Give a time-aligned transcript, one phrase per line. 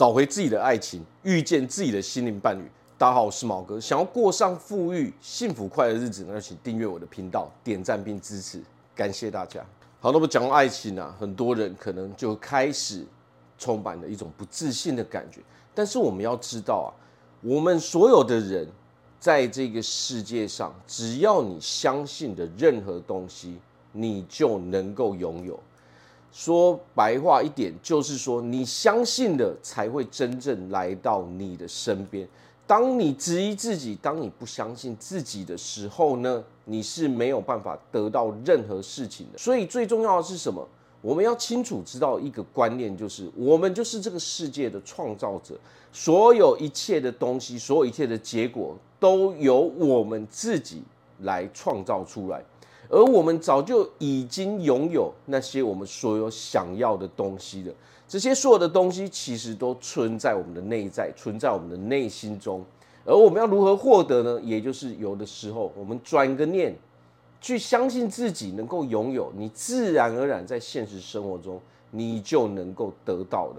[0.00, 2.64] 找回自己的爱情，遇见自己的心灵伴侣。
[2.96, 3.78] 大家好，我是毛哥。
[3.78, 8.62] 想要过上富裕、幸福、快乐的日子，那就请订阅我的频道，点赞并支持，
[8.96, 9.62] 感谢大家。
[10.00, 13.04] 好，那么讲到爱情啊，很多人可能就开始
[13.58, 15.42] 充满了一种不自信的感觉。
[15.74, 16.90] 但是我们要知道啊，
[17.42, 18.66] 我们所有的人
[19.18, 23.58] 在这个世界上，只要你相信的任何东西，
[23.92, 25.60] 你就能够拥有。
[26.32, 32.28] 说白话一点，就是说你相信的才会真正来到你的身边。
[32.66, 39.38] 当你质疑自己，当你不相信自己的时候呢，你是没有办法得到任何事情的。
[39.38, 40.64] 所以最重要的是什么？
[41.02, 45.58] 我们要清楚知道一个观念，就是我们就是这个世界的创造者，
[45.92, 50.82] 所有一切的东西，所有一切的结果，都由我们自己
[51.22, 52.44] 来创造出来。
[52.88, 57.72] 而我们早就已经拥有那些我们所有想要的东西了。
[58.08, 62.64] 这些所有的东西其实都存在我们的内在，存在我们的内心中。
[63.04, 64.40] 而我们要如何获得呢？
[64.42, 66.76] 也就是有的时候，我们转个念，
[67.40, 71.60] 去相信自己能够拥有，你自然而然在现实生活中，
[71.92, 73.56] 你就能够得到了。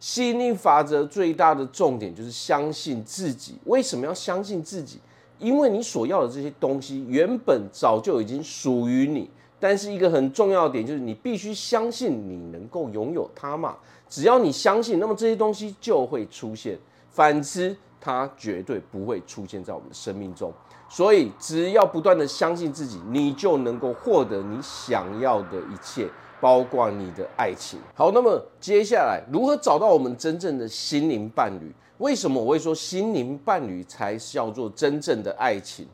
[0.00, 3.54] 吸引力法则最大的重点就是相信自己。
[3.64, 4.98] 为什么要相信自己？
[5.38, 13.76] 因为你所要的这些东西原本早就已经属于你，但是一个很重要的点就是你必须相信你能够拥有它嘛。
[14.08, 16.76] 只要你相信，那么这些东西就会出现；
[17.10, 20.52] 反之，它绝对不会出现在我们的生命中。
[20.88, 26.08] 所以，只要不断的相信自己，你就能够获得你想要的一切，
[26.44, 27.80] 包括你的爱情。
[27.94, 31.72] 好，那么接下来如何找到我们真正的心灵伴侣？
[31.96, 35.86] 为什么我会说心灵伴侣才叫做真正的爱情？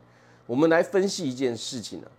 [0.45, 2.11] 我们来分析一件事情啊，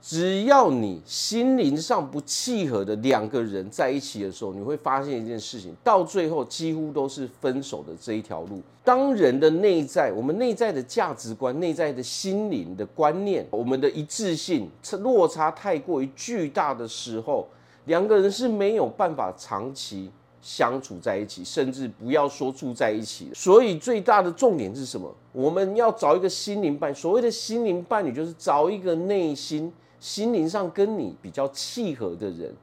[0.00, 8.62] 只要你心灵上不契合的两个人在一起的时候，你会发现一件事情，到最后几乎都是分手的这一条路。
[8.84, 17.48] 当人的内在，我们内在的价值观、内在的心灵的观念，我们的一致性落差太过于巨大的时候，
[17.86, 20.10] 两个人是没有办法长期。
[20.42, 23.28] 相处在一起，甚至不要说住在一起。
[23.34, 25.14] 所以最大的重点是什么？
[25.32, 26.94] 我们要找一个心灵伴。
[26.94, 32.54] 所谓的心灵伴侣，就是找一个内心、心灵上跟你比较契合的人。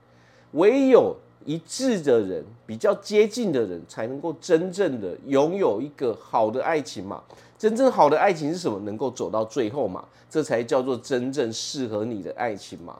[0.53, 7.21] 唯有一致的人，比较接近的人，才能够真正的拥有一个好的爱情嘛。
[7.59, 8.79] 真正好的爱情是什么？
[8.79, 12.97] 能够走到最后嘛，这才叫做真正适合你的爱情嘛。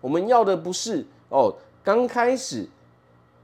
[0.00, 2.66] 我们要的不是哦，刚开始。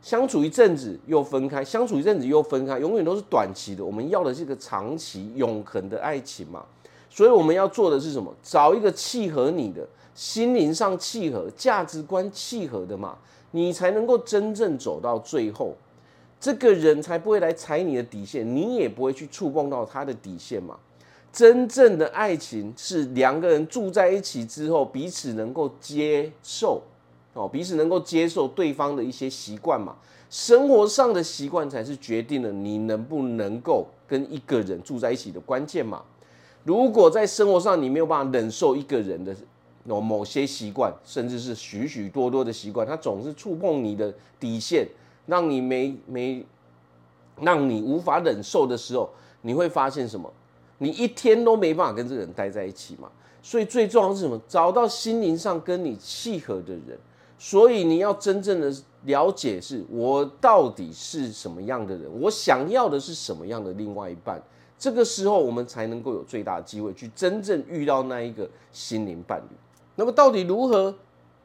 [0.02, 3.84] 相处一阵子又分开，相处一阵子又分开，永远都是短期的。
[3.84, 6.64] 我们要的是一个长期、永恒的爱情嘛。
[7.10, 8.34] 所以我们要做的是什么？
[8.42, 13.18] 找一个契合你的、心灵上契合、价值观契合的嘛，
[13.50, 15.76] 你才能够真正走到最后。
[16.40, 20.78] 这个人才不会来踩你的底线，你也不会去触碰到他的底线嘛。
[21.30, 26.80] 真正的爱情是两个人住在一起之后，彼此能够接受。
[27.40, 29.96] 哦，彼此能够接受对方的一些习惯嘛，
[30.28, 36.02] 生活上的习惯才是决定了你能不能够跟一个人住在一起的关键嘛。
[36.64, 39.34] 如果在生活上你没有办法忍受一个人的
[39.84, 44.86] 某某些习惯，甚至是许许多多的习惯，他总是触碰你的底线，
[45.24, 46.44] 让你没没
[47.40, 49.08] 让你无法忍受的时候，
[49.40, 50.30] 你会发现什么？
[50.76, 53.10] 你一天都没办法跟这个人待在一起嘛。
[53.42, 54.38] 所以最重要是什么？
[54.46, 56.98] 找到心灵上跟你契合的人。
[57.42, 58.70] 所以你要真正的
[59.06, 64.38] 了解，是我到底是什么样的人，我想要的是什么样的另外一半。
[64.78, 69.56] 这个时候，我们才能够有最大的机会去真正遇到那一个心灵伴侣。
[69.96, 70.94] 那么，到底如何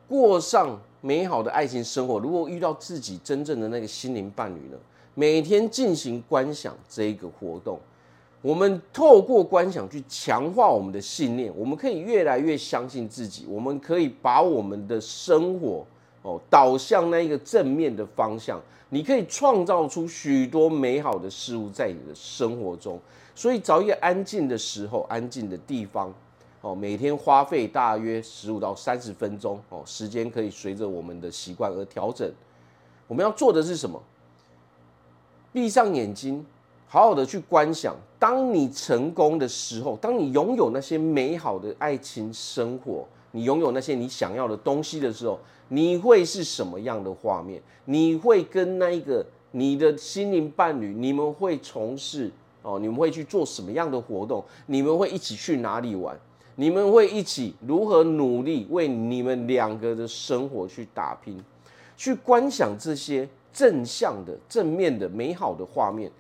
[0.05, 2.19] 过上美好的爱情生活？
[2.19, 4.77] 如果遇到自己真正的那个心灵伴侣呢？
[5.13, 7.79] 每天进行观想这一个活动。
[8.45, 15.83] 我们透过观想去强化我们的信念，我们可以越来越相信自己，我们可以把我们的生活
[16.21, 18.61] 哦导向那一个正面的方向。
[18.89, 22.99] 你可以创造出许多美好的事物在你的生活中。
[23.33, 26.13] 所以找一个安静的时候、安静的地方
[26.61, 32.31] 哦，每天花费大约十五到三十分钟哦，时间可以随着我们的习惯而调整。
[33.07, 33.99] 我们要做的是什么？
[35.51, 36.45] 闭上眼睛。
[36.87, 45.39] 好好的去观想，当你成功的时候，当你拥有那些美好的爱情生活，你拥有那些你想要的东西的时候，
[45.69, 47.61] 你会是什么样的画面？
[47.85, 54.43] 你会跟那一个你的心灵伴侣，你们会从事哦，你们会去做什么样的活动？
[54.67, 56.17] 你们会一起去哪里玩？
[56.55, 61.43] 你们会一起如何努力为你们两个的生活去打拼？
[61.97, 63.27] 去观想这些。
[63.55, 66.11] 正向的、正面的、美好的画面，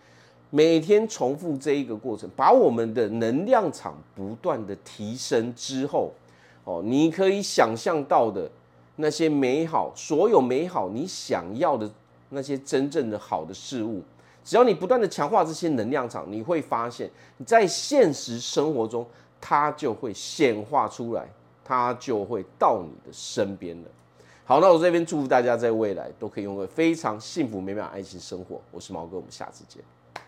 [0.49, 6.11] 每天重复这一个过程，把我们的能量场不断的提升之后，
[6.63, 8.49] 哦，你可以想象到的
[8.97, 11.89] 那些美好，所有美好你想要的
[12.29, 14.01] 那些真正的好的事物，
[14.43, 19.05] 只要你不断的强化这些能量场，你会发现你在现实生活中，
[19.41, 21.27] 它就会显化出来，
[21.63, 23.89] 它就会到你的身边了。
[24.45, 28.61] 好，那我这边祝福大家在未来都可以拥有非常幸福美满爱情生活。
[28.71, 29.83] 我是毛哥，我们下次见。